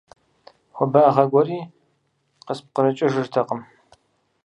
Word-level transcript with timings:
Хуабагъэ 0.75 1.23
гуэри 1.31 1.59
къыспкърыкӀыжыртэкъым. 2.45 3.61